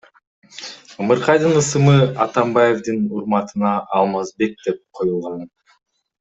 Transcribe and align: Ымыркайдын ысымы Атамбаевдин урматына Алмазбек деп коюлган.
Ымыркайдын 1.01 1.53
ысымы 1.61 1.97
Атамбаевдин 2.23 2.99
урматына 3.17 3.71
Алмазбек 3.99 4.53
деп 4.65 4.77
коюлган. 5.01 5.41